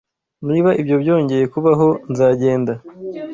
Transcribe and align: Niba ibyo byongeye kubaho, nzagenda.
Niba 0.47 0.69
ibyo 0.81 0.95
byongeye 1.03 1.45
kubaho, 1.53 1.87
nzagenda. 2.11 2.73